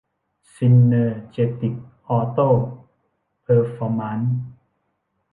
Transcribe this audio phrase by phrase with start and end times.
[0.53, 1.75] ซินเนอร์เจติค
[2.09, 2.47] ออโต้
[3.41, 4.37] เพอร์ฟอร์มานซ์